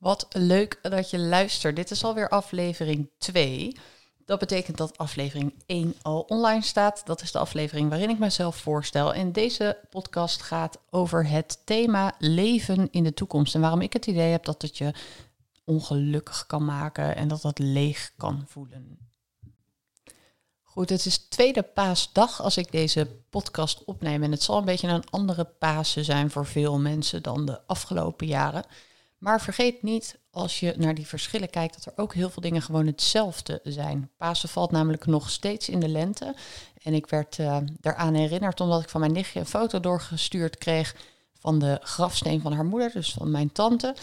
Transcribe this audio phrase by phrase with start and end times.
[0.00, 1.76] Wat leuk dat je luistert.
[1.76, 3.76] Dit is alweer aflevering 2.
[4.24, 7.06] Dat betekent dat aflevering 1 al online staat.
[7.06, 9.14] Dat is de aflevering waarin ik mezelf voorstel.
[9.14, 13.54] En deze podcast gaat over het thema leven in de toekomst.
[13.54, 14.94] En waarom ik het idee heb dat het je
[15.64, 18.98] ongelukkig kan maken en dat dat leeg kan voelen.
[20.62, 24.22] Goed, het is tweede paasdag als ik deze podcast opneem.
[24.22, 28.26] En het zal een beetje een andere Pasen zijn voor veel mensen dan de afgelopen
[28.26, 28.64] jaren.
[29.20, 32.62] Maar vergeet niet, als je naar die verschillen kijkt, dat er ook heel veel dingen
[32.62, 34.10] gewoon hetzelfde zijn.
[34.16, 36.34] Pasen valt namelijk nog steeds in de lente.
[36.82, 40.96] En ik werd uh, daaraan herinnerd omdat ik van mijn nichtje een foto doorgestuurd kreeg
[41.38, 43.94] van de grafsteen van haar moeder, dus van mijn tante.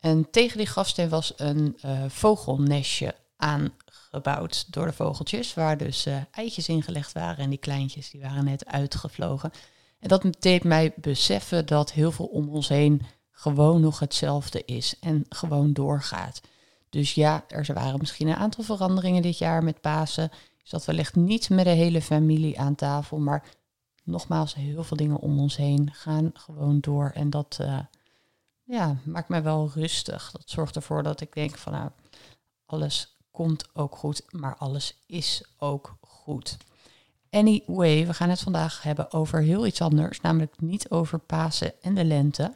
[0.00, 6.16] En tegen die grafsteen was een uh, vogelnestje aangebouwd door de vogeltjes, waar dus uh,
[6.30, 9.50] eitjes ingelegd waren en die kleintjes die waren net uitgevlogen.
[9.98, 13.02] En dat deed mij beseffen dat heel veel om ons heen
[13.34, 16.40] gewoon nog hetzelfde is en gewoon doorgaat.
[16.90, 20.30] Dus ja, er waren misschien een aantal veranderingen dit jaar met Pasen.
[20.62, 23.44] Is dat wellicht niet met de hele familie aan tafel, maar
[24.04, 27.10] nogmaals, heel veel dingen om ons heen gaan gewoon door.
[27.14, 27.78] En dat uh,
[28.64, 30.30] ja, maakt mij wel rustig.
[30.30, 31.90] Dat zorgt ervoor dat ik denk van nou,
[32.66, 36.56] alles komt ook goed, maar alles is ook goed.
[37.30, 41.94] Anyway, we gaan het vandaag hebben over heel iets anders, namelijk niet over Pasen en
[41.94, 42.54] de lente,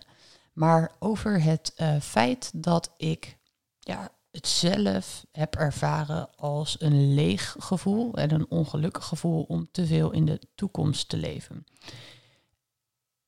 [0.58, 3.38] maar over het uh, feit dat ik
[3.78, 9.86] ja, het zelf heb ervaren als een leeg gevoel en een ongelukkig gevoel om te
[9.86, 11.66] veel in de toekomst te leven.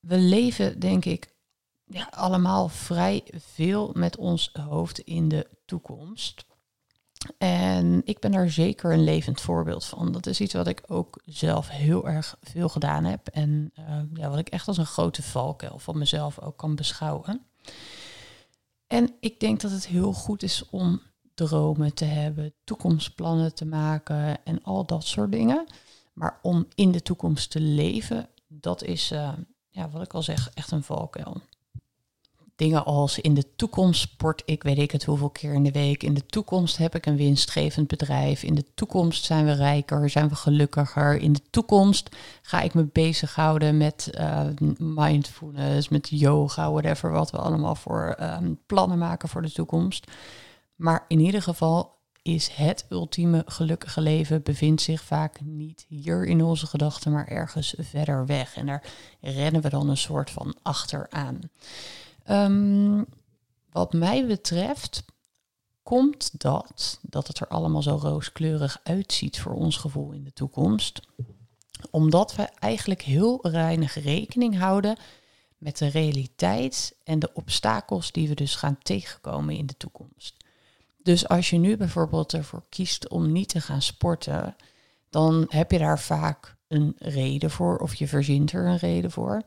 [0.00, 1.34] We leven, denk ik,
[1.84, 6.44] ja, allemaal vrij veel met ons hoofd in de toekomst.
[7.38, 10.12] En ik ben daar zeker een levend voorbeeld van.
[10.12, 13.28] Dat is iets wat ik ook zelf heel erg veel gedaan heb.
[13.28, 17.46] En uh, ja, wat ik echt als een grote valkuil van mezelf ook kan beschouwen.
[18.86, 21.02] En ik denk dat het heel goed is om
[21.34, 25.66] dromen te hebben, toekomstplannen te maken en al dat soort dingen.
[26.12, 29.32] Maar om in de toekomst te leven, dat is, uh,
[29.68, 31.40] ja, wat ik al zeg, echt een valkuil
[32.60, 36.02] dingen als in de toekomst sport ik weet ik het hoeveel keer in de week.
[36.02, 38.42] In de toekomst heb ik een winstgevend bedrijf.
[38.42, 41.16] In de toekomst zijn we rijker, zijn we gelukkiger.
[41.16, 44.40] In de toekomst ga ik me bezighouden met uh,
[44.78, 50.10] mindfulness, met yoga, whatever, wat we allemaal voor um, plannen maken voor de toekomst.
[50.76, 56.42] Maar in ieder geval is het ultieme gelukkige leven bevindt zich vaak niet hier in
[56.42, 58.56] onze gedachten, maar ergens verder weg.
[58.56, 58.82] En daar
[59.20, 61.40] rennen we dan een soort van achteraan.
[62.30, 63.06] Um,
[63.70, 65.04] wat mij betreft
[65.82, 71.00] komt dat, dat het er allemaal zo rooskleurig uitziet voor ons gevoel in de toekomst,
[71.90, 74.96] omdat we eigenlijk heel weinig rekening houden
[75.58, 80.36] met de realiteit en de obstakels die we dus gaan tegenkomen in de toekomst.
[81.02, 84.56] Dus als je nu bijvoorbeeld ervoor kiest om niet te gaan sporten,
[85.08, 89.42] dan heb je daar vaak een reden voor of je verzint er een reden voor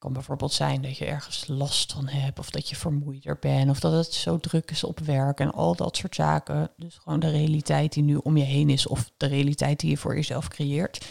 [0.00, 3.80] kan bijvoorbeeld zijn dat je ergens last van hebt of dat je vermoeider bent of
[3.80, 6.70] dat het zo druk is op werk en al dat soort zaken.
[6.76, 9.96] Dus gewoon de realiteit die nu om je heen is of de realiteit die je
[9.96, 11.06] voor jezelf creëert.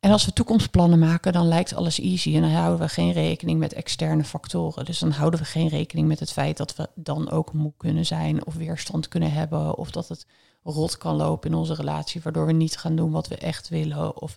[0.00, 3.58] En als we toekomstplannen maken, dan lijkt alles easy en dan houden we geen rekening
[3.58, 4.84] met externe factoren.
[4.84, 8.06] Dus dan houden we geen rekening met het feit dat we dan ook moe kunnen
[8.06, 10.26] zijn of weerstand kunnen hebben of dat het
[10.62, 14.20] rot kan lopen in onze relatie, waardoor we niet gaan doen wat we echt willen
[14.20, 14.36] of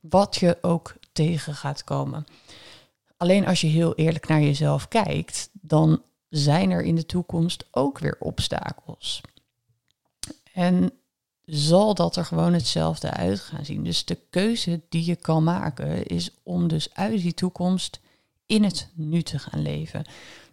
[0.00, 2.26] wat je ook tegen gaat komen.
[3.20, 7.98] Alleen als je heel eerlijk naar jezelf kijkt, dan zijn er in de toekomst ook
[7.98, 9.20] weer obstakels.
[10.52, 10.92] En
[11.44, 13.84] zal dat er gewoon hetzelfde uit gaan zien.
[13.84, 18.00] Dus de keuze die je kan maken is om dus uit die toekomst
[18.46, 20.04] in het nu te gaan leven.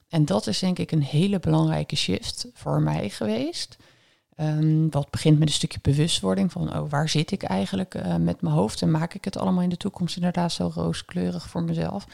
[0.09, 3.77] En dat is denk ik een hele belangrijke shift voor mij geweest.
[4.37, 8.41] Um, wat begint met een stukje bewustwording van oh, waar zit ik eigenlijk uh, met
[8.41, 12.07] mijn hoofd en maak ik het allemaal in de toekomst inderdaad zo rooskleurig voor mezelf.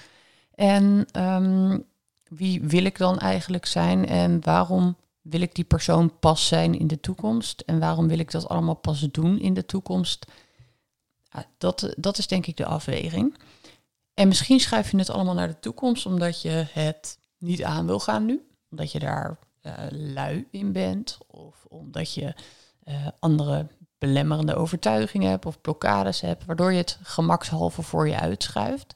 [0.56, 1.80] En ehm,
[2.24, 6.88] wie wil ik dan eigenlijk zijn en waarom wil ik die persoon pas zijn in
[6.88, 10.26] de toekomst en waarom wil ik dat allemaal pas doen in de toekomst?
[11.58, 13.38] Dat, dat is denk ik de afweging.
[14.14, 18.00] En misschien schuif je het allemaal naar de toekomst omdat je het niet aan wil
[18.00, 22.34] gaan nu, omdat je daar uh, lui in bent of omdat je
[22.84, 23.68] uh, andere
[23.98, 28.96] belemmerende overtuigingen hebt of blokkades hebt, waardoor je het gemakshalve voor je uitschuift.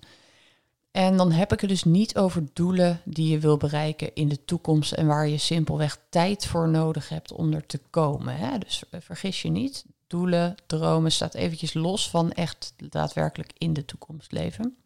[0.98, 4.46] En dan heb ik het dus niet over doelen die je wil bereiken in de
[4.46, 8.38] toekomst en waar je simpelweg tijd voor nodig hebt om er te komen.
[8.38, 8.58] Hè?
[8.58, 13.86] Dus eh, vergis je niet, doelen, dromen staat eventjes los van echt daadwerkelijk in de
[13.86, 14.78] toekomst leven.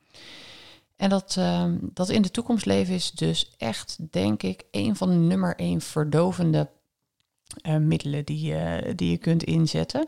[0.95, 5.09] En dat, ehm, dat in de toekomst leven is dus echt, denk ik, een van
[5.09, 6.69] de nummer één verdovende
[7.67, 8.55] uh, middelen die
[8.95, 10.07] die je kunt inzetten.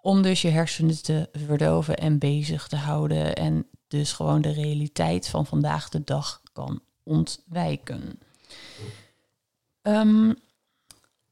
[0.00, 3.34] Om dus je hersenen te verdoven en bezig te houden.
[3.34, 8.18] En dus gewoon de realiteit van vandaag de dag kan ontwijken.
[9.82, 10.36] Um,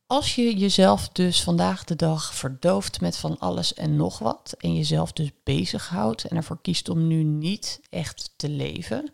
[0.07, 4.75] als je jezelf dus vandaag de dag verdooft met van alles en nog wat en
[4.75, 9.13] jezelf dus bezighoudt en ervoor kiest om nu niet echt te leven,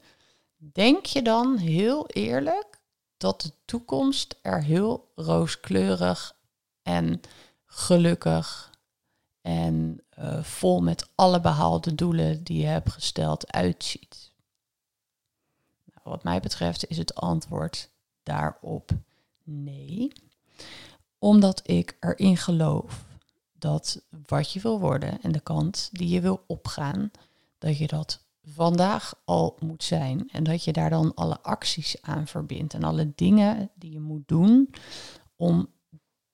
[0.57, 2.81] denk je dan heel eerlijk
[3.17, 6.37] dat de toekomst er heel rooskleurig
[6.83, 7.21] en
[7.67, 8.71] gelukkig
[9.45, 14.33] en uh, vol met alle behaalde doelen die je hebt gesteld uitziet?
[15.85, 17.91] Nou, wat mij betreft is het antwoord
[18.23, 18.91] daarop
[19.45, 20.13] nee
[21.19, 23.05] omdat ik erin geloof
[23.53, 27.11] dat wat je wil worden en de kant die je wil opgaan,
[27.59, 30.29] dat je dat vandaag al moet zijn.
[30.31, 34.29] En dat je daar dan alle acties aan verbindt en alle dingen die je moet
[34.29, 34.75] doen
[35.37, 35.69] om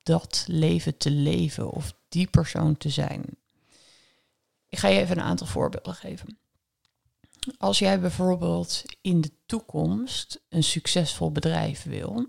[0.03, 3.25] dat leven te leven of die persoon te zijn.
[4.69, 6.39] Ik ga je even een aantal voorbeelden geven.
[7.59, 12.27] Als jij bijvoorbeeld in de toekomst een succesvol bedrijf wil,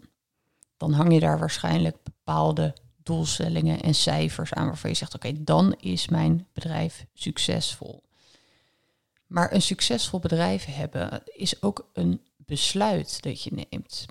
[0.78, 5.76] dan hang je daar waarschijnlijk bepaalde doelstellingen en cijfers aan waarvan je zegt, oké, dan
[5.80, 8.04] is mijn bedrijf succesvol.
[9.28, 14.06] Maar een succesvol bedrijf hebben is ook een besluit dat je neemt.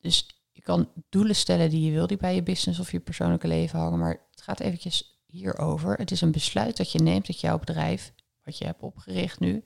[0.00, 3.48] Dus je kan doelen stellen die je wil, die bij je business of je persoonlijke
[3.48, 5.96] leven hangen, maar het gaat eventjes hierover.
[5.96, 8.12] Het is een besluit dat je neemt dat jouw bedrijf,
[8.44, 9.64] wat je hebt opgericht nu,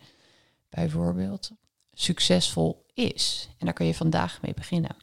[0.68, 1.50] bijvoorbeeld,
[1.92, 3.48] succesvol is.
[3.58, 4.96] En daar kun je vandaag mee beginnen.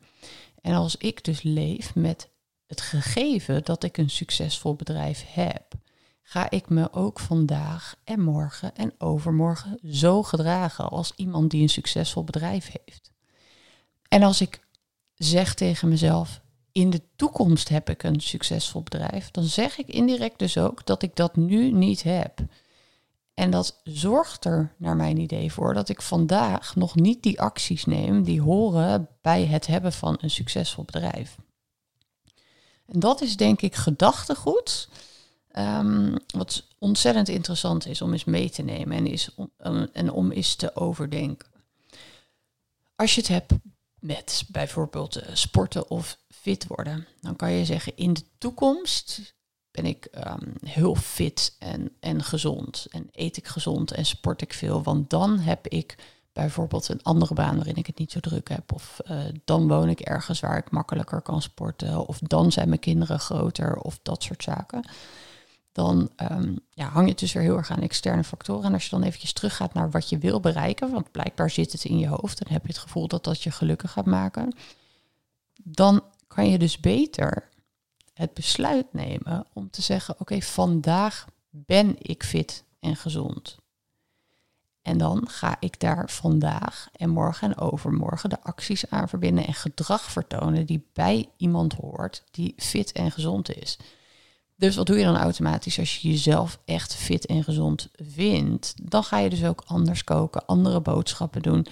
[0.62, 2.30] En als ik dus leef met
[2.66, 5.74] het gegeven dat ik een succesvol bedrijf heb,
[6.22, 11.70] ga ik me ook vandaag en morgen en overmorgen zo gedragen als iemand die een
[11.70, 13.12] succesvol bedrijf heeft.
[14.08, 14.68] En als ik
[15.16, 16.41] zeg tegen mezelf,
[16.72, 21.02] in de toekomst heb ik een succesvol bedrijf, dan zeg ik indirect dus ook dat
[21.02, 22.40] ik dat nu niet heb.
[23.34, 27.86] En dat zorgt er, naar mijn idee, voor dat ik vandaag nog niet die acties
[27.86, 31.38] neem die horen bij het hebben van een succesvol bedrijf.
[32.86, 34.90] En dat is denk ik gedachtegoed.
[35.58, 39.52] Um, wat ontzettend interessant is om eens mee te nemen en, is om,
[39.94, 41.50] en om eens te overdenken.
[42.96, 43.54] Als je het hebt
[44.02, 49.34] met bijvoorbeeld uh, sporten of fit worden, dan kan je zeggen in de toekomst
[49.72, 52.88] ben ik ehm, heel fit en, en gezond.
[52.90, 54.84] En eet ik gezond en sport ik veel.
[54.84, 55.96] Want dan heb ik
[56.34, 58.74] bijvoorbeeld een andere baan waarin ik het niet zo druk heb.
[58.74, 62.08] Of uh, dan woon ik ergens waar ik makkelijker kan sporten.
[62.08, 64.86] Of dan zijn mijn kinderen groter of dat soort zaken.
[65.72, 68.64] Dan um, ja, hang je dus weer heel erg aan externe factoren.
[68.64, 71.84] En als je dan eventjes teruggaat naar wat je wil bereiken, want blijkbaar zit het
[71.84, 74.56] in je hoofd en heb je het gevoel dat dat je gelukkig gaat maken,
[75.64, 77.50] dan kan je dus beter
[78.14, 83.60] het besluit nemen om te zeggen: Oké, vandaag ben ik fit en gezond.
[84.82, 89.54] En dan ga ik daar vandaag en morgen en overmorgen de acties aan verbinden en
[89.54, 93.78] gedrag vertonen die bij iemand hoort die fit en gezond is.
[94.62, 98.74] Dus wat doe je dan automatisch als je jezelf echt fit en gezond vindt?
[98.82, 101.66] Dan ga je dus ook anders koken, andere boodschappen doen,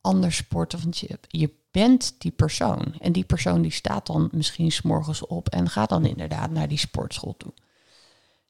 [0.00, 0.82] anders sporten.
[0.82, 2.94] Want je, je bent die persoon.
[3.00, 6.78] En die persoon die staat dan misschien s'morgens op en gaat dan inderdaad naar die
[6.78, 7.52] sportschool toe.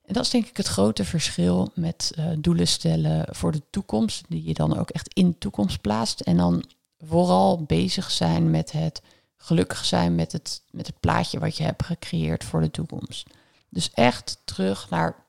[0.05, 4.25] En dat is denk ik het grote verschil met uh, doelen stellen voor de toekomst,
[4.29, 6.21] die je dan ook echt in de toekomst plaatst.
[6.21, 6.65] En dan
[6.99, 9.03] vooral bezig zijn met het
[9.37, 13.27] gelukkig zijn met het, met het plaatje wat je hebt gecreëerd voor de toekomst.
[13.69, 15.27] Dus echt terug naar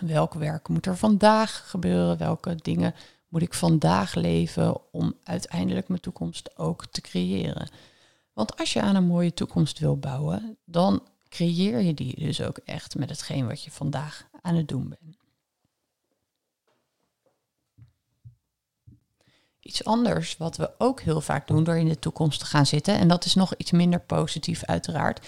[0.00, 2.94] welk werk moet er vandaag gebeuren, welke dingen
[3.28, 7.70] moet ik vandaag leven om uiteindelijk mijn toekomst ook te creëren.
[8.32, 12.58] Want als je aan een mooie toekomst wil bouwen, dan creëer je die dus ook
[12.58, 15.16] echt met hetgeen wat je vandaag aan het doen bent.
[19.60, 22.94] Iets anders wat we ook heel vaak doen door in de toekomst te gaan zitten,
[22.94, 25.26] en dat is nog iets minder positief uiteraard,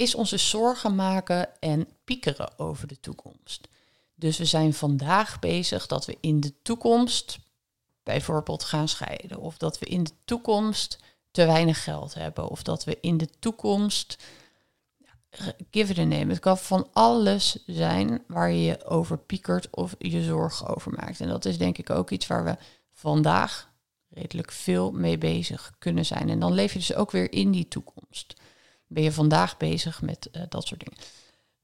[0.00, 3.68] is onze zorgen maken en piekeren over de toekomst.
[4.14, 7.38] Dus we zijn vandaag bezig dat we in de toekomst
[8.02, 9.38] bijvoorbeeld gaan scheiden.
[9.38, 10.98] Of dat we in de toekomst
[11.30, 12.48] te weinig geld hebben.
[12.48, 14.16] Of dat we in de toekomst.
[15.70, 16.32] Give it a name.
[16.32, 21.20] Het kan van alles zijn waar je je over piekert of je zorgen over maakt.
[21.20, 22.56] En dat is denk ik ook iets waar we
[22.92, 23.70] vandaag
[24.08, 26.28] redelijk veel mee bezig kunnen zijn.
[26.28, 28.34] En dan leef je dus ook weer in die toekomst.
[28.90, 30.98] Ben je vandaag bezig met uh, dat soort dingen.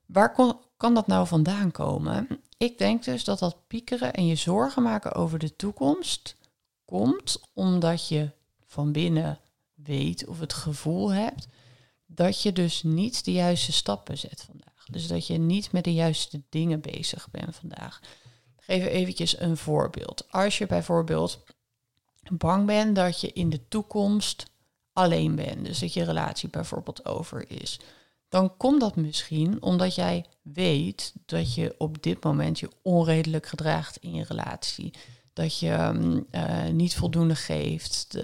[0.06, 0.32] Waar
[0.76, 2.40] kan dat nou vandaan komen?
[2.56, 6.36] Ik denk dus dat dat piekeren en je zorgen maken over de toekomst
[6.84, 8.30] komt omdat je
[8.64, 9.38] van binnen
[9.74, 11.48] weet of het gevoel hebt
[12.06, 14.86] dat je dus niet de juiste stappen zet vandaag.
[14.90, 18.00] Dus dat je niet met de juiste dingen bezig bent vandaag.
[18.56, 20.26] Geef eventjes een voorbeeld.
[20.30, 21.44] Als je bijvoorbeeld
[22.32, 24.50] bang bent dat je in de toekomst
[24.96, 27.80] alleen bent, dus dat je relatie bijvoorbeeld over is,
[28.28, 33.96] dan komt dat misschien omdat jij weet dat je op dit moment je onredelijk gedraagt
[33.96, 34.94] in je relatie.
[35.32, 38.14] Dat je ehm, eh, niet voldoende geeft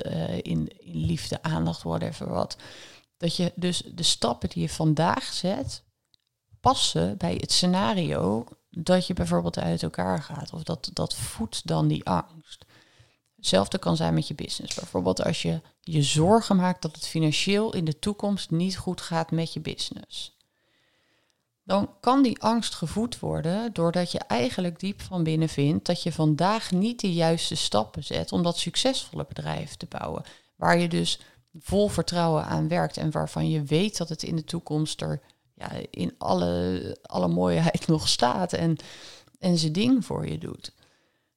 [0.42, 2.56] in, in liefde, aandacht, whatever wat.
[3.16, 5.82] Dat je dus de stappen die je vandaag zet,
[6.60, 10.52] passen bij het scenario dat je bijvoorbeeld uit elkaar gaat.
[10.52, 12.64] Of dat, dat voedt dan die angst.
[13.42, 14.74] Hetzelfde kan zijn met je business.
[14.74, 19.30] Bijvoorbeeld als je je zorgen maakt dat het financieel in de toekomst niet goed gaat
[19.30, 20.36] met je business.
[21.62, 26.12] Dan kan die angst gevoed worden doordat je eigenlijk diep van binnen vindt dat je
[26.12, 30.22] vandaag niet de juiste stappen zet om dat succesvolle bedrijf te bouwen.
[30.56, 31.20] Waar je dus
[31.58, 35.20] vol vertrouwen aan werkt en waarvan je weet dat het in de toekomst er
[35.54, 38.76] ja, in alle, alle mooiheid nog staat en,
[39.38, 40.72] en zijn ding voor je doet.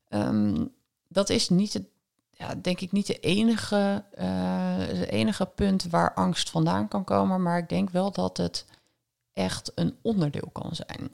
[0.10, 0.74] Um,
[1.08, 1.86] dat is niet het,
[2.38, 4.04] ja, denk ik niet de enige,
[4.90, 8.66] de enige punt waar angst vandaan kan komen, maar ik denk wel dat het
[9.34, 11.12] echt een onderdeel kan zijn.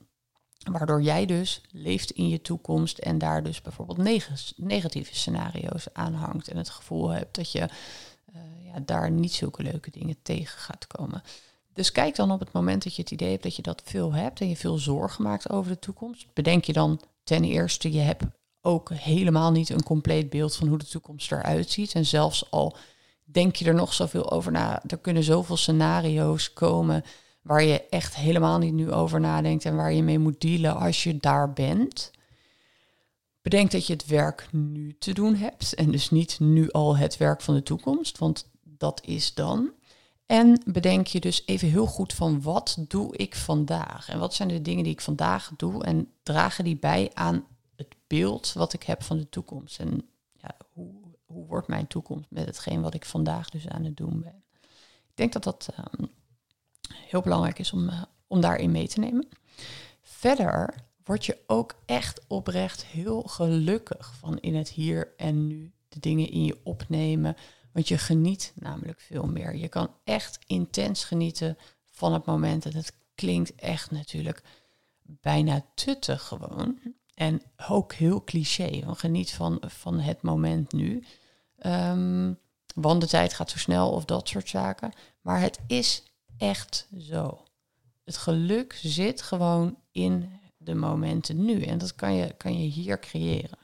[0.72, 4.26] Waardoor jij dus leeft in je toekomst en daar dus bijvoorbeeld
[4.56, 9.64] negatieve scenario's aan hangt en het gevoel hebt dat je uh, ja, daar niet zulke
[9.64, 11.24] leuke dingen tegen gaat komen.
[11.74, 14.14] Dus kijk dan op het moment dat je het idee hebt dat je dat veel
[14.14, 16.34] hebt en je veel zorgen maakt over de toekomst.
[16.34, 18.24] Bedenk je dan ten eerste, je hebt
[18.62, 21.94] ook helemaal niet een compleet beeld van hoe de toekomst eruit ziet.
[21.94, 22.76] En zelfs al
[23.24, 27.04] denk je er nog zoveel over na, er kunnen zoveel scenario's komen
[27.42, 31.04] waar je echt helemaal niet nu over nadenkt en waar je mee moet dealen als
[31.04, 32.12] je daar bent.
[33.42, 37.18] Bedenk dat je het werk nu te doen hebt en dus niet nu al het
[37.18, 39.72] werk van de toekomst, want dat is dan.
[40.26, 44.48] En bedenk je dus even heel goed van wat doe ik vandaag en wat zijn
[44.48, 47.46] de dingen die ik vandaag doe en dragen die bij aan
[48.12, 49.80] beeld wat ik heb van de toekomst.
[49.80, 50.94] En ja, hoe,
[51.26, 54.44] hoe wordt mijn toekomst met hetgeen wat ik vandaag dus aan het doen ben.
[55.10, 56.06] Ik denk dat dat ehm,
[56.94, 59.28] heel belangrijk is om, uh, om daarin mee te nemen.
[60.02, 66.00] Verder word je ook echt oprecht heel gelukkig van in het hier en nu de
[66.00, 67.36] dingen in je opnemen.
[67.72, 69.56] Want je geniet namelijk veel meer.
[69.56, 72.66] Je kan echt intens genieten van het moment.
[72.66, 74.44] En het klinkt echt natuurlijk
[75.02, 76.80] bijna tuttig gewoon.
[77.22, 78.84] En ook heel cliché.
[78.96, 81.04] Geniet van, van het moment nu.
[81.66, 82.40] Um,
[82.76, 84.92] want de tijd gaat zo snel of dat soort zaken.
[85.22, 86.04] Maar het is
[86.38, 87.44] echt zo.
[88.04, 91.62] Het geluk zit gewoon in de momenten nu.
[91.62, 93.58] En dat kan je, kan je hier creëren.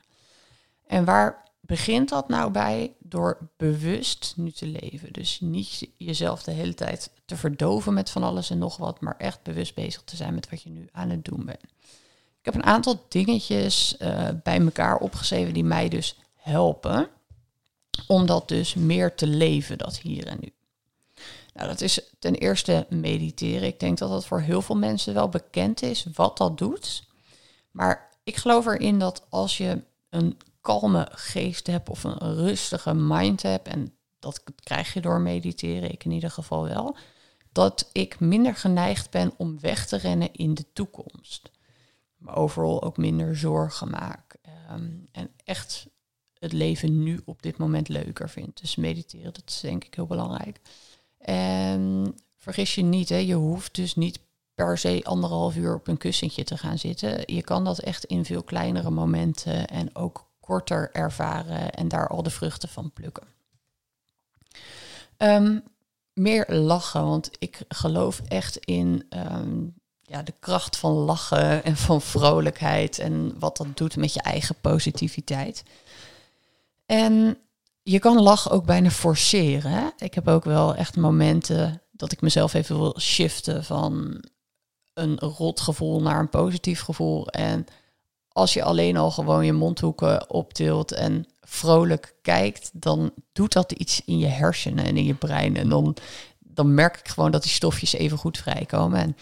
[0.88, 2.96] En waar begint dat nou bij?
[3.00, 5.14] Door bewust nu te leven.
[5.14, 9.18] Dus niet jezelf de hele tijd te verdoven met van alles en nog wat, maar
[9.18, 11.64] echt bewust bezig te zijn met wat je nu aan het doen bent.
[12.48, 17.10] Ik heb een aantal dingetjes uh, bij elkaar opgeschreven die mij dus helpen
[18.08, 20.54] om dat dus meer te leven, dat hier en nu.
[21.54, 23.68] Nou, dat is ten eerste mediteren.
[23.68, 27.04] Ik denk dat dat voor heel veel mensen wel bekend is wat dat doet.
[27.72, 33.42] Maar ik geloof erin dat als je een kalme geest hebt of een rustige mind
[33.42, 36.98] hebt, en dat krijg je door mediteren, ik in ieder geval wel,
[37.52, 41.56] dat ik minder geneigd ben om weg te rennen in de toekomst.
[42.36, 44.36] Overal ook minder zorgen maak.
[44.42, 45.88] Ehm, en echt
[46.40, 48.62] het leven nu op dit moment leuker vind.
[48.62, 50.60] Dus mediteren, dat is denk ik heel belangrijk.
[51.18, 54.20] En vergis je niet, hè, je hoeft dus niet
[54.54, 57.36] per se anderhalf uur op een kussentje te gaan zitten.
[57.36, 62.24] Je kan dat echt in veel kleinere momenten en ook korter ervaren en daar al
[62.24, 63.28] de vruchten van plukken.
[65.18, 65.64] Um,
[66.14, 69.68] meer lachen, want ik geloof echt in ehm,
[70.10, 74.56] ja, de kracht van lachen en van vrolijkheid en wat dat doet met je eigen
[74.62, 75.64] positiviteit.
[76.86, 77.38] En
[77.84, 79.72] je kan lachen ook bijna forceren.
[79.72, 79.88] Hè?
[79.98, 84.24] Ik heb ook wel echt momenten dat ik mezelf even wil shiften van
[84.94, 87.28] een rot gevoel naar een positief gevoel.
[87.28, 87.66] En
[88.28, 94.02] als je alleen al gewoon je mondhoeken optilt en vrolijk kijkt, dan doet dat iets
[94.06, 95.58] in je hersenen en in je brein.
[95.58, 95.96] En dan,
[96.40, 99.00] dan merk ik gewoon dat die stofjes even goed vrijkomen.
[99.00, 99.18] En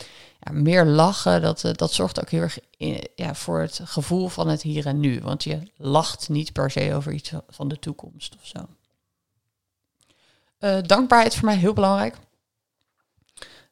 [0.51, 2.59] meer lachen, dat, eh, dat zorgt ook heel erg
[3.15, 5.21] ja, voor het gevoel van het hier en nu.
[5.21, 8.67] Want je lacht niet per se over iets van de toekomst of zo.
[10.59, 12.15] Uh, dankbaarheid voor mij heel belangrijk.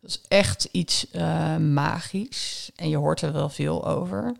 [0.01, 2.71] Dat is echt iets uh, magisch.
[2.75, 4.35] En je hoort er wel veel over.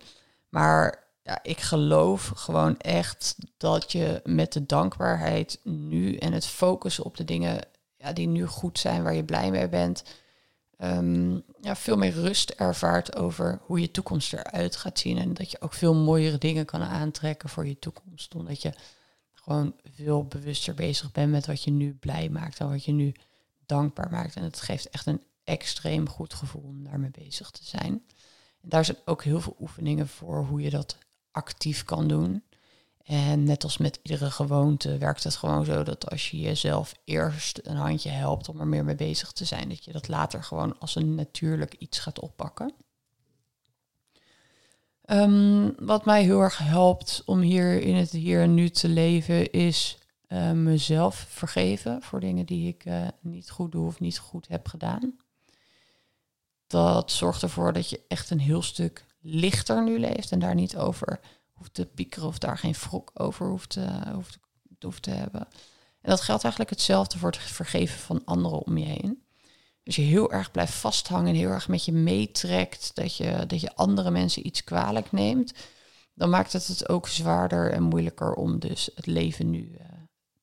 [0.50, 7.04] Maar ja, ik geloof gewoon echt dat je met de dankbaarheid nu en het focussen
[7.04, 7.60] op de dingen
[7.98, 10.04] ja, die nu goed zijn, waar je blij mee bent,
[10.78, 15.18] ehm, ja, veel meer rust ervaart over hoe je toekomst eruit gaat zien.
[15.18, 18.36] En dat je ook veel mooiere dingen kan aantrekken voor je toekomst.
[18.36, 18.74] Omdat je
[19.32, 23.14] gewoon veel bewuster bezig bent met wat je nu blij maakt en wat je nu
[23.66, 24.36] dankbaar maakt.
[24.36, 28.04] En het geeft echt een extreem goed gevoel om daarmee bezig te zijn.
[28.62, 30.98] En daar zijn ook heel veel oefeningen voor hoe je dat
[31.32, 32.44] actief kan doen.
[33.04, 37.60] En net als met iedere gewoonte werkt het gewoon zo dat als je jezelf eerst
[37.64, 40.80] een handje helpt om er meer mee bezig te zijn, dat je dat later gewoon
[40.80, 42.74] als een natuurlijk iets gaat oppakken.
[45.06, 49.52] Ehm, wat mij heel erg helpt om hier in het hier en nu te leven,
[49.52, 54.48] is uh, mezelf vergeven voor dingen die ik uh, niet goed doe of niet goed
[54.48, 55.18] heb gedaan.
[56.68, 60.78] Dat zorgt ervoor dat je echt een heel stuk lichter nu leeft en daar niet
[60.78, 61.20] over
[61.72, 64.40] te piekeren of daar geen wrok over hoeft, uh, hoeft,
[64.80, 65.42] hoeft te hebben.
[66.02, 69.24] En dat geldt eigenlijk hetzelfde voor het vergeven van anderen om je heen.
[69.86, 73.62] Als je heel erg blijft vasthangen en heel erg met je meetrekt, dat je, dat
[73.62, 75.54] je andere mensen iets kwalijk neemt,
[76.14, 79.86] dan maakt het het ook zwaarder en moeilijker om dus het leven nu uh,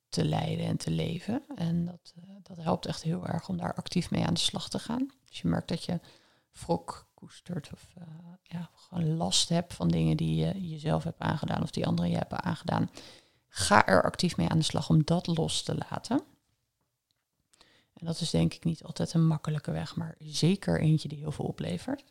[0.08, 1.42] te leiden en te leven.
[1.54, 4.68] En dat, uh, dat helpt echt heel erg om daar actief mee aan de slag
[4.68, 5.10] te gaan.
[5.28, 6.00] Als je merkt dat je
[6.52, 8.04] wrok koestert of uh,
[8.42, 12.16] ja, gewoon last hebt van dingen die je jezelf hebt aangedaan of die anderen je
[12.16, 12.90] hebben aangedaan,
[13.48, 16.22] ga er actief mee aan de slag om dat los te laten.
[17.92, 21.32] En dat is denk ik niet altijd een makkelijke weg, maar zeker eentje die heel
[21.32, 22.04] veel oplevert.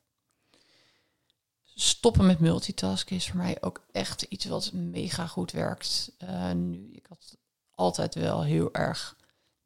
[1.64, 6.12] Stoppen met multitasken is voor mij ook echt iets wat mega goed werkt.
[6.24, 7.38] Uh, nu, ik had
[7.72, 9.18] altijd wel heel erg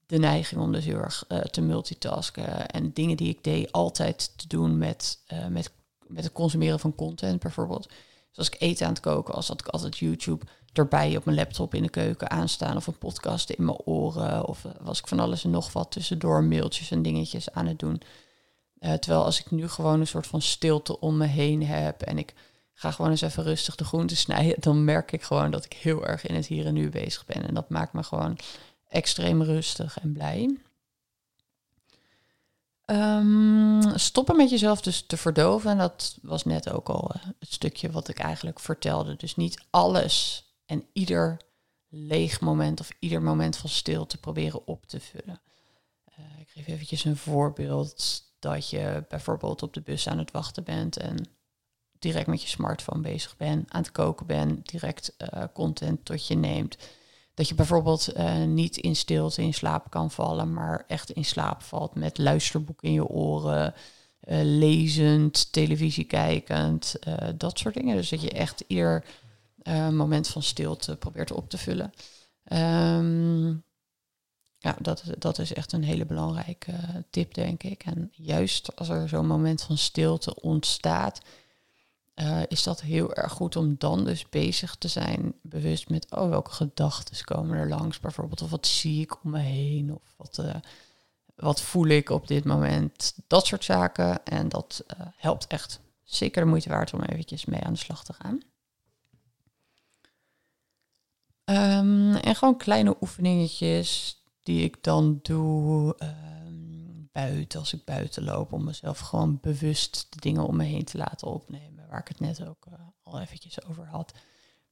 [0.05, 2.67] de neiging om dus heel erg uh, te multitasken.
[2.67, 5.71] En dingen die ik deed altijd te doen met, uh, met,
[6.07, 7.87] met het consumeren van content bijvoorbeeld.
[8.29, 11.37] Dus als ik eten aan het koken was, had ik altijd YouTube erbij op mijn
[11.37, 12.77] laptop in de keuken aanstaan.
[12.77, 14.47] Of een podcast in mijn oren.
[14.47, 17.79] Of uh, was ik van alles en nog wat tussendoor mailtjes en dingetjes aan het
[17.79, 18.01] doen.
[18.79, 22.33] terwijl als ik nu gewoon een soort van stilte om me heen heb en ik
[22.73, 26.05] ga gewoon eens even rustig de groenten snijden, dan merk ik gewoon dat ik heel
[26.05, 27.47] erg in het hier en nu bezig ben.
[27.47, 28.37] En dat maakt me gewoon
[28.93, 30.57] extreem rustig en blij.
[32.85, 35.71] Um, stoppen met jezelf dus te verdoven.
[35.71, 39.15] En dat was net ook al uh, het stukje wat ik eigenlijk vertelde.
[39.15, 41.41] Dus niet alles en ieder
[41.89, 45.41] leeg moment of ieder moment van stilte proberen op te vullen.
[46.19, 50.63] Uh, ik geef eventjes een voorbeeld dat je bijvoorbeeld op de bus aan het wachten
[50.63, 51.27] bent en
[51.99, 56.35] direct met je smartphone bezig bent, aan het koken bent, direct uh, content tot je
[56.35, 56.77] neemt
[57.33, 61.61] dat je bijvoorbeeld uh, niet in stilte in slaap kan vallen, maar echt in slaap
[61.61, 67.95] valt met luisterboek in je oren, uh, lezend, televisie kijkend, uh, dat soort dingen.
[67.95, 69.05] Dus dat je echt ieder
[69.91, 71.93] moment van stilte probeert op te vullen.
[72.53, 73.63] Um,
[74.63, 76.73] ja, dat, dat is echt een hele belangrijke
[77.09, 77.83] tip, denk ik.
[77.83, 81.21] En juist als er zo'n moment van stilte ontstaat,
[82.15, 86.29] uh, is dat heel erg goed om dan dus bezig te zijn, bewust met, oh,
[86.29, 90.37] welke gedachten komen er langs bijvoorbeeld, of wat zie ik om me heen, of wat,
[90.41, 90.55] uh,
[91.35, 94.25] wat voel ik op dit moment, dat soort zaken.
[94.25, 98.03] En dat uh, helpt echt zeker de moeite waard om eventjes mee aan de slag
[98.03, 98.39] te gaan.
[101.45, 108.51] Um, en gewoon kleine oefeningetjes die ik dan doe um, buiten, als ik buiten loop,
[108.51, 112.19] om mezelf gewoon bewust de dingen om me heen te laten opnemen waar ik het
[112.19, 114.13] net ook uh, al eventjes over had.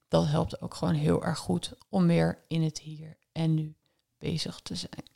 [0.08, 3.76] Dat helpt ook gewoon heel erg goed om meer in het hier en nu
[4.18, 5.10] bezig te zijn.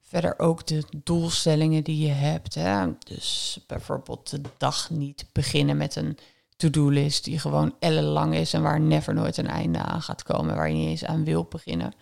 [0.00, 2.54] Verder ook de doelstellingen die je hebt.
[2.54, 2.98] Hè?
[2.98, 6.18] Dus bijvoorbeeld de dag niet beginnen met een
[6.56, 10.68] to-do-list die gewoon ellenlang is en waar never nooit een einde aan gaat komen, waar
[10.68, 11.94] je niet eens aan wil beginnen.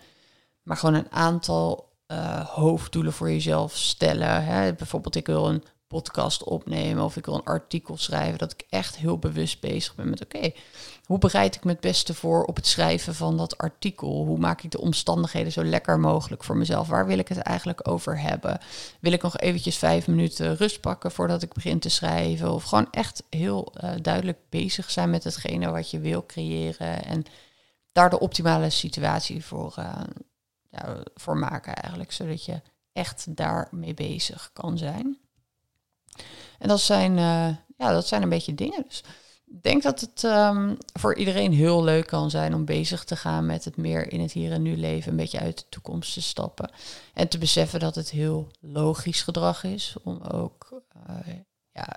[0.61, 4.43] Maar gewoon een aantal uh, hoofddoelen voor jezelf stellen.
[4.43, 4.73] Hè?
[4.73, 8.97] Bijvoorbeeld, ik wil een podcast opnemen of ik wil een artikel schrijven, dat ik echt
[8.97, 10.51] heel bewust bezig ben met oké,
[11.05, 14.25] hoe bereid ik me het beste voor op het schrijven van dat artikel?
[14.25, 16.87] Hoe maak ik de omstandigheden zo lekker mogelijk voor mezelf?
[16.87, 18.59] Waar wil ik het eigenlijk over hebben?
[18.99, 22.53] Wil ik nog eventjes vijf minuten rust pakken voordat ik begin te schrijven?
[22.53, 27.23] Of gewoon echt heel uh, duidelijk bezig zijn met hetgene wat je wil creëren en
[27.91, 29.99] daar de optimale situatie voor, uh,
[30.69, 32.61] ja, voor maken eigenlijk, zodat je
[32.93, 35.17] echt daarmee bezig kan zijn.
[36.61, 37.47] En dat zijn, uh,
[37.77, 38.83] ja, dat zijn een beetje dingen.
[38.87, 39.03] Dus
[39.45, 43.45] ik denk dat het um, voor iedereen heel leuk kan zijn om bezig te gaan
[43.45, 46.21] met het meer in het hier en nu leven, een beetje uit de toekomst te
[46.21, 46.71] stappen.
[47.13, 51.35] En te beseffen dat het heel logisch gedrag is om ook uh,
[51.73, 51.87] ja,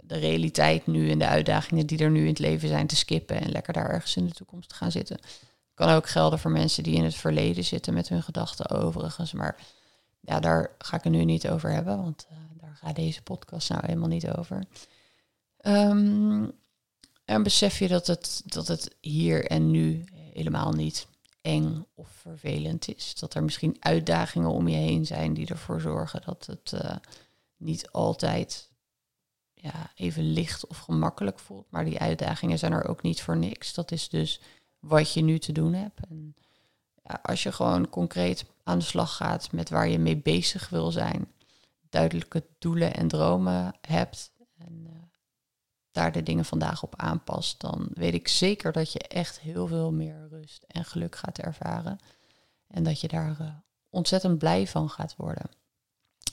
[0.00, 3.40] de realiteit nu en de uitdagingen die er nu in het leven zijn te skippen
[3.40, 5.18] en lekker daar ergens in de toekomst te gaan zitten.
[5.74, 9.32] Kan ook gelden voor mensen die in het verleden zitten met hun gedachten overigens.
[9.32, 9.56] Maar
[10.20, 12.51] ja, daar ga ik het nu niet over hebben, want daar
[12.82, 14.64] gaat deze podcast nou helemaal niet over.
[15.66, 16.52] Um,
[17.24, 21.06] en besef je dat het, dat het hier en nu helemaal niet
[21.40, 23.14] eng of vervelend is.
[23.14, 26.96] Dat er misschien uitdagingen om je heen zijn die ervoor zorgen dat het uh,
[27.56, 28.70] niet altijd
[29.54, 31.70] ja, even licht of gemakkelijk voelt.
[31.70, 33.74] Maar die uitdagingen zijn er ook niet voor niks.
[33.74, 34.40] Dat is dus
[34.78, 36.00] wat je nu te doen hebt.
[36.08, 36.34] En
[37.22, 41.32] als je gewoon concreet aan de slag gaat met waar je mee bezig wil zijn,
[41.92, 44.92] duidelijke doelen en dromen hebt en uh,
[45.90, 49.92] daar de dingen vandaag op aanpast, dan weet ik zeker dat je echt heel veel
[49.92, 51.98] meer rust en geluk gaat ervaren.
[52.68, 53.48] En dat je daar uh,
[53.90, 55.50] ontzettend blij van gaat worden.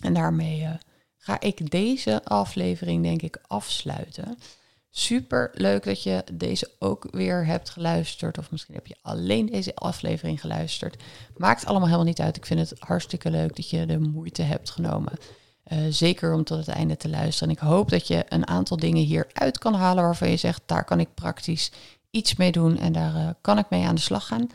[0.02, 0.74] En daarmee uh,
[1.17, 4.38] ga ik deze aflevering denk ik afsluiten.
[4.89, 8.38] Super leuk dat je deze ook weer hebt geluisterd.
[8.38, 11.04] Of misschien heb je alleen deze aflevering geluisterd.
[11.38, 12.36] Maakt allemaal helemaal niet uit.
[12.36, 15.13] Ik vind het hartstikke leuk dat je de moeite hebt genomen.
[15.74, 17.50] Uh, zeker om tot het einde te luisteren.
[17.50, 20.84] En ik hoop dat je een aantal dingen hieruit kan halen waarvan je zegt, daar
[20.84, 21.72] kan ik praktisch
[22.12, 24.50] iets mee doen en daar uh, kan ik mee aan de slag gaan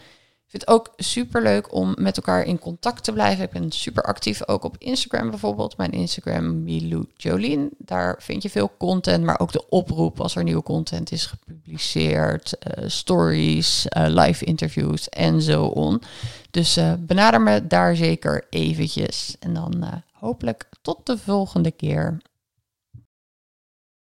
[0.46, 3.44] vind het ook super leuk om met elkaar in contact te blijven.
[3.44, 5.76] Ik ben super actief ook op Instagram bijvoorbeeld.
[5.76, 7.70] Mijn Instagram Milou Jolien.
[7.78, 12.56] Daar vind je veel content, maar ook de oproep als er nieuwe content is gepubliceerd.
[12.78, 16.02] Uh, stories, uh, live interviews en zo on.
[16.50, 19.36] Dus uh, benader me daar zeker eventjes.
[19.40, 22.20] En dan hopelijk tot de volgende keer.